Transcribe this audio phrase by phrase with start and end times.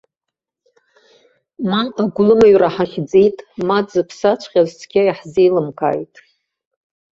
[1.69, 6.13] Ма агәлымыҩра ҳахьӡеит, ма дзыԥсаҵәҟьаз цқьа иаҳзеилымкааит.